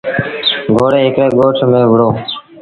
گھوڙو 0.73 0.97
هڪڙي 1.05 1.27
ڳوٺ 1.37 1.57
ميݩ 1.71 1.87
وهُڙو۔ 1.89 2.09